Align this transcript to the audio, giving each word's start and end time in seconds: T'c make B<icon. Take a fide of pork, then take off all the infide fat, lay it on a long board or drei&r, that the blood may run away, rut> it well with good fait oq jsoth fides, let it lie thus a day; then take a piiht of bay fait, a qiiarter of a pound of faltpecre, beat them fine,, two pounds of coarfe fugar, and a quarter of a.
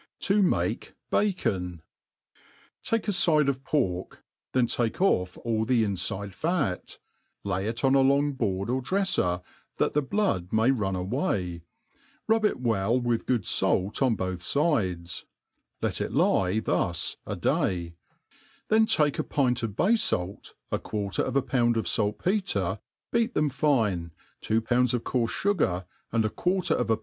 T'c 0.19 0.41
make 0.43 0.95
B<icon. 1.11 1.81
Take 2.81 3.07
a 3.07 3.11
fide 3.11 3.47
of 3.47 3.63
pork, 3.63 4.23
then 4.51 4.65
take 4.65 4.99
off 4.99 5.37
all 5.43 5.63
the 5.63 5.83
infide 5.83 6.33
fat, 6.33 6.97
lay 7.43 7.67
it 7.67 7.83
on 7.83 7.93
a 7.93 8.01
long 8.01 8.31
board 8.33 8.67
or 8.71 8.81
drei&r, 8.81 9.43
that 9.77 9.93
the 9.93 10.01
blood 10.01 10.51
may 10.51 10.71
run 10.71 10.95
away, 10.95 11.61
rut> 12.27 12.45
it 12.45 12.59
well 12.59 12.99
with 12.99 13.27
good 13.27 13.43
fait 13.45 13.67
oq 13.67 13.93
jsoth 13.95 14.41
fides, 14.41 15.25
let 15.83 16.01
it 16.01 16.11
lie 16.11 16.59
thus 16.59 17.17
a 17.27 17.35
day; 17.35 17.93
then 18.69 18.87
take 18.87 19.19
a 19.19 19.23
piiht 19.23 19.61
of 19.61 19.75
bay 19.75 19.95
fait, 19.95 20.55
a 20.71 20.79
qiiarter 20.79 21.23
of 21.23 21.35
a 21.35 21.43
pound 21.43 21.77
of 21.77 21.85
faltpecre, 21.85 22.79
beat 23.11 23.35
them 23.35 23.49
fine,, 23.51 24.09
two 24.39 24.61
pounds 24.61 24.95
of 24.95 25.03
coarfe 25.03 25.29
fugar, 25.43 25.85
and 26.11 26.25
a 26.25 26.29
quarter 26.31 26.73
of 26.73 26.89
a. 26.89 26.99